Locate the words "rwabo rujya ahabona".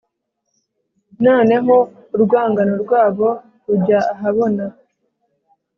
2.83-4.63